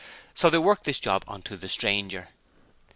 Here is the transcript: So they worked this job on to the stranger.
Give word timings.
So 0.33 0.49
they 0.49 0.57
worked 0.57 0.85
this 0.85 0.99
job 0.99 1.23
on 1.27 1.43
to 1.43 1.55
the 1.55 1.69
stranger. 1.69 2.29